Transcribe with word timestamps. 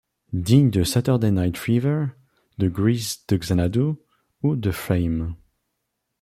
Digne 0.33 0.71
de 0.71 0.83
Saturday 0.83 1.29
Night 1.29 1.55
Fever, 1.57 2.07
de 2.57 2.67
Grease 2.69 3.23
de 3.27 3.37
Xanadu 3.39 3.99
ou 4.41 4.55
de 4.55 4.71
Fame. 4.71 5.35